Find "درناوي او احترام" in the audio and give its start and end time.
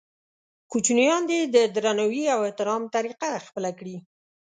1.75-2.83